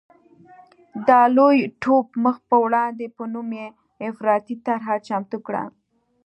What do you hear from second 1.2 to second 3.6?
لوی ټوپ مخ په وړاندې په نوم